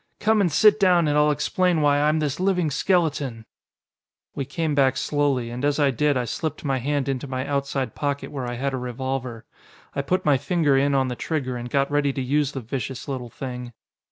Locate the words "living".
2.39-2.71